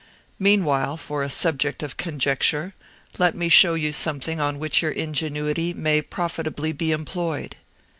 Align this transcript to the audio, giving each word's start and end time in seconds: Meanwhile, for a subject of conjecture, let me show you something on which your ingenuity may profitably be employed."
Meanwhile, 0.39 0.97
for 0.97 1.21
a 1.21 1.29
subject 1.29 1.83
of 1.83 1.95
conjecture, 1.95 2.73
let 3.19 3.35
me 3.35 3.49
show 3.49 3.75
you 3.75 3.91
something 3.91 4.39
on 4.39 4.57
which 4.57 4.81
your 4.81 4.89
ingenuity 4.89 5.75
may 5.75 6.01
profitably 6.01 6.71
be 6.71 6.91
employed." 6.91 7.55